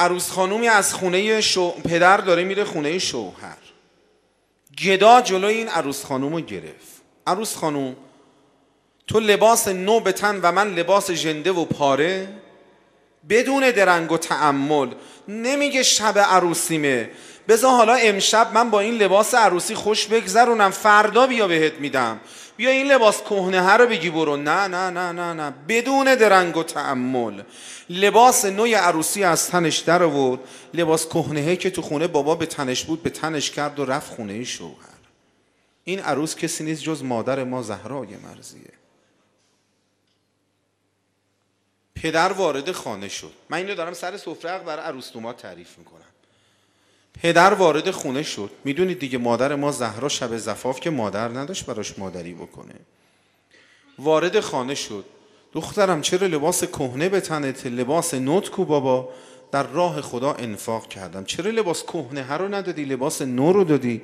عروس 0.00 0.30
خانومی 0.30 0.68
از 0.68 0.94
خونه 0.94 1.40
شو... 1.40 1.70
پدر 1.70 2.16
داره 2.16 2.44
میره 2.44 2.64
خونه 2.64 2.98
شوهر. 2.98 3.56
گدا 4.84 5.20
جلوی 5.20 5.54
این 5.54 5.68
عروس 5.68 6.04
خانوم 6.04 6.34
رو 6.34 6.40
گرفت. 6.40 7.02
عروس 7.26 7.56
خانوم 7.56 7.96
تو 9.06 9.20
لباس 9.20 9.68
نو 9.68 10.00
به 10.00 10.12
تن 10.12 10.40
و 10.42 10.52
من 10.52 10.74
لباس 10.74 11.10
ژنده 11.10 11.52
و 11.52 11.64
پاره؟ 11.64 12.28
بدون 13.28 13.70
درنگ 13.70 14.12
و 14.12 14.18
تعمل 14.18 14.88
نمیگه 15.28 15.82
شب 15.82 16.18
عروسیمه. 16.18 17.10
بذار 17.48 17.76
حالا 17.76 17.94
امشب 17.94 18.50
من 18.54 18.70
با 18.70 18.80
این 18.80 18.94
لباس 18.94 19.34
عروسی 19.34 19.74
خوش 19.74 20.06
بگذرونم 20.06 20.70
فردا 20.70 21.26
بیا 21.26 21.48
بهت 21.48 21.74
میدم. 21.74 22.20
بیا 22.56 22.70
این 22.70 22.92
لباس 22.92 23.22
کهنه 23.22 23.72
رو 23.72 23.86
بگی 23.86 24.10
برو. 24.10 24.36
نه 24.36 24.66
نه 24.66 24.90
نه 24.90 25.12
نه 25.12 25.32
نه. 25.32 25.54
بدون 25.68 26.14
درنگ 26.14 26.56
و 26.56 26.62
تعمل 26.62 27.42
لباس 27.90 28.44
نوی 28.44 28.74
عروسی 28.74 29.24
از 29.24 29.48
تنش 29.48 29.78
در 29.78 30.02
آورد. 30.02 30.40
لباس 30.74 31.06
کهنه 31.06 31.56
که 31.56 31.70
تو 31.70 31.82
خونه 31.82 32.06
بابا 32.06 32.34
به 32.34 32.46
تنش 32.46 32.84
بود 32.84 33.02
به 33.02 33.10
تنش 33.10 33.50
کرد 33.50 33.80
و 33.80 33.84
رفت 33.84 34.14
خونه 34.14 34.44
شوهر. 34.44 34.74
این 35.84 36.00
عروس 36.00 36.36
کسی 36.36 36.64
نیست 36.64 36.82
جز 36.82 37.04
مادر 37.04 37.44
ما 37.44 37.62
زهرای 37.62 38.16
مرزیه 38.16 38.72
پدر 41.94 42.32
وارد 42.32 42.72
خانه 42.72 43.08
شد. 43.08 43.32
من 43.50 43.58
اینو 43.58 43.74
دارم 43.74 43.92
سر 43.92 44.16
سفره 44.16 44.58
برای 44.58 44.84
عروستوما 44.84 45.32
تعریف 45.32 45.78
می‌کنم. 45.78 46.00
پدر 47.14 47.54
وارد 47.54 47.90
خونه 47.90 48.22
شد. 48.22 48.50
می‌دونید 48.64 48.98
دیگه 48.98 49.18
مادر 49.18 49.54
ما 49.54 49.72
زهرا 49.72 50.08
شب 50.08 50.36
زفاف 50.36 50.80
که 50.80 50.90
مادر 50.90 51.28
نداشت 51.28 51.66
براش 51.66 51.98
مادری 51.98 52.34
بکنه. 52.34 52.74
وارد 53.98 54.40
خانه 54.40 54.74
شد. 54.74 55.04
دخترم 55.52 56.00
چرا 56.00 56.26
لباس 56.26 56.64
کهنه 56.64 57.08
به 57.08 57.20
تنت؟ 57.20 57.66
لباس 57.66 58.14
نوت 58.14 58.50
کو 58.50 58.64
بابا؟ 58.64 59.08
در 59.52 59.62
راه 59.62 60.00
خدا 60.00 60.32
انفاق 60.32 60.88
کردم. 60.88 61.24
چرا 61.24 61.50
لباس 61.50 61.82
کهنه 61.82 62.22
ها 62.22 62.36
رو 62.36 62.54
ندادی؟ 62.54 62.84
لباس 62.84 63.22
نو 63.22 63.52
رو 63.52 63.64
دادی؟ 63.64 64.02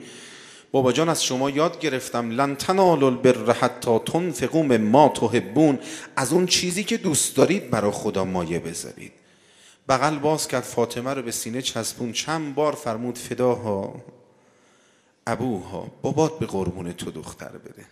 بابا 0.72 0.92
جان 0.92 1.08
از 1.08 1.24
شما 1.24 1.50
یاد 1.50 1.80
گرفتم. 1.80 2.30
لن 2.30 2.56
تنالوا 2.56 3.08
البر 3.08 3.52
حتی 3.52 3.98
تنفقوا 3.98 4.62
مما 4.62 5.08
تحبون. 5.08 5.78
از 6.16 6.32
اون 6.32 6.46
چیزی 6.46 6.84
که 6.84 6.96
دوست 6.96 7.36
دارید 7.36 7.70
برای 7.70 7.90
خدا 7.90 8.24
مایه 8.24 8.58
بذارید. 8.58 9.12
بغل 9.88 10.18
باز 10.18 10.48
کرد 10.48 10.62
فاطمه 10.62 11.14
رو 11.14 11.22
به 11.22 11.32
سینه 11.32 11.62
چسبون. 11.62 12.12
چند 12.12 12.54
بار 12.54 12.72
فرمود 12.72 13.18
فداها 13.18 14.04
ابوها. 15.26 15.90
بابات 16.02 16.38
به 16.38 16.46
قربون 16.46 16.92
تو 16.92 17.10
دختر 17.10 17.48
بده. 17.48 17.86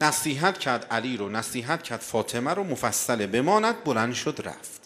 نصیحت 0.00 0.58
کرد 0.58 0.86
علی 0.90 1.16
رو 1.16 1.28
نصیحت 1.28 1.82
کرد 1.82 2.00
فاطمه 2.00 2.54
رو 2.54 2.64
مفصله. 2.64 3.26
بماند 3.26 3.84
بلند 3.84 4.14
شد 4.14 4.40
رفت. 4.44 4.80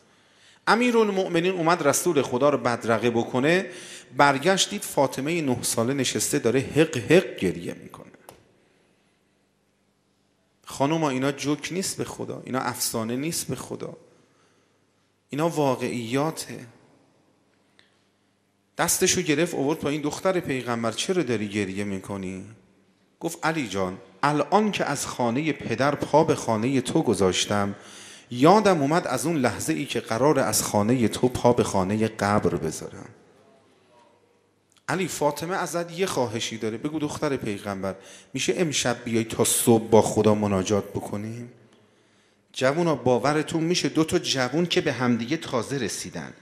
امیر 0.66 0.98
المؤمنین 0.98 1.52
اومد 1.52 1.88
رسول 1.88 2.22
خدا 2.22 2.50
رو 2.50 2.58
بدرقه 2.58 3.10
بکنه. 3.10 3.70
برگشت 4.16 4.70
دید 4.70 4.82
فاطمه 4.82 5.42
نه 5.42 5.62
ساله 5.62 5.94
نشسته 5.94 6.38
داره 6.38 6.60
حق 6.60 6.96
حق 6.96 7.36
گریه 7.36 7.74
می‌کنه. 7.74 8.13
خانوما 10.64 11.10
اینا 11.10 11.32
جوک 11.32 11.68
نیست 11.72 11.96
به 11.96 12.04
خدا. 12.04 12.42
اینا 12.44 12.60
افسانه 12.60 13.16
نیست 13.16 13.46
به 13.46 13.56
خدا. 13.56 13.96
اینا 15.28 15.48
واقعیاته. 15.48 16.66
دستشو 18.78 19.22
گرفت 19.22 19.54
اوورد 19.54 19.80
با 19.80 19.88
این 19.88 20.00
دختر 20.00 20.40
پیغمبر 20.40 20.92
چرا 20.92 21.22
داری 21.22 21.48
گریه 21.48 21.84
می‌کنی؟ 21.84 22.44
گفت 23.20 23.46
علی 23.46 23.68
جان 23.68 23.98
الان 24.22 24.70
که 24.70 24.84
از 24.84 25.06
خانه 25.06 25.52
پدر 25.52 25.94
پا 25.94 26.24
به 26.24 26.34
خانه 26.34 26.80
تو 26.80 27.02
گذاشتم 27.02 27.74
یادم 28.30 28.80
اومد 28.82 29.06
از 29.06 29.26
اون 29.26 29.36
لحظه 29.36 29.72
ای 29.72 29.86
که 29.86 30.00
قرار 30.00 30.38
از 30.38 30.62
خانه 30.62 31.08
تو 31.08 31.28
پا 31.28 31.52
به 31.52 31.64
خانه 31.64 32.08
قبر 32.08 32.54
بذارم. 32.54 33.08
علی 34.88 35.08
فاطمه 35.08 35.56
ازت 35.56 35.98
یه 35.98 36.06
خواهشی 36.06 36.58
داره. 36.58 36.78
بگو 36.78 36.98
دختر 36.98 37.36
پیغمبر 37.36 37.94
میشه 38.34 38.54
امشب 38.56 38.96
بیای 39.04 39.24
تا 39.24 39.44
صبح 39.44 39.88
با 39.88 40.02
خدا 40.02 40.34
مناجات 40.34 40.84
بکنیم؟ 40.84 41.52
جوونا 42.52 42.94
باورتون 42.94 43.62
میشه 43.62 43.88
دو 43.88 44.04
تا 44.04 44.18
جوون 44.18 44.66
که 44.66 44.80
به 44.80 44.92
همدیگه 44.92 45.36
تازه 45.36 45.76
رسیدن. 45.76 46.32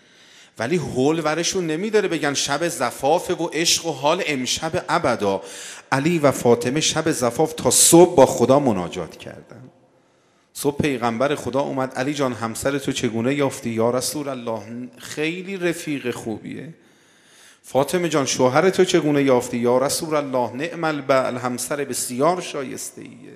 ولی 0.58 0.76
حول 0.76 1.20
ورشون 1.24 1.66
نمیداره 1.66 2.08
بگن 2.08 2.34
شب 2.34 2.68
زفاف 2.68 3.40
و 3.40 3.46
عشق 3.46 3.86
و 3.86 3.92
حال 3.92 4.22
امشب 4.26 4.84
ابدا. 4.88 5.42
علی 5.92 6.18
و 6.18 6.30
فاطمه 6.30 6.80
شب 6.80 7.10
زفاف 7.10 7.52
تا 7.52 7.70
صبح 7.70 8.16
با 8.16 8.26
خدا 8.26 8.58
مناجات 8.58 9.16
کردن. 9.16 9.62
صبح 10.52 10.82
پیغمبر 10.82 11.34
خدا 11.34 11.60
اومد. 11.60 11.94
علی 11.94 12.14
جان 12.14 12.32
همسر 12.32 12.78
تو 12.78 12.92
چگونه 12.92 13.34
یافتی؟ 13.34 13.70
یا 13.70 13.90
رسول 13.90 14.28
الله 14.28 14.88
خیلی 14.98 15.56
رفیق 15.56 16.10
خوبیه. 16.10 16.74
فاطمه 17.62 18.08
جان 18.08 18.26
شوهر 18.26 18.70
تو 18.70 18.84
چگونه 18.84 19.22
یافتی؟ 19.22 19.58
یا 19.58 19.78
رسول 19.78 20.14
الله 20.14 20.56
نعم 20.56 20.84
البعل 20.84 21.36
همسر 21.36 21.84
بسیار 21.84 22.40
شایسته 22.40 23.02
ایه 23.02 23.31